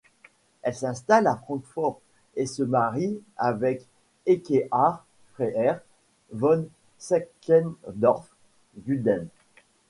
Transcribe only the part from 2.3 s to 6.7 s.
et se marié avec Ekkehard Freiherr von